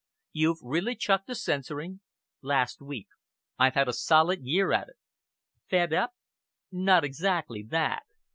"You've 0.31 0.57
really 0.63 0.95
chucked 0.95 1.27
the 1.27 1.35
censoring?" 1.35 2.01
"Last 2.41 2.81
week. 2.81 3.05
I've 3.59 3.75
had 3.75 3.87
a 3.87 3.93
solid 3.93 4.39
year 4.41 4.71
at 4.73 4.87
it." 4.89 4.95
"Fed 5.69 5.93
up?" 5.93 6.13
"Not 6.71 7.03
exactly 7.03 7.61
that. 7.69 8.01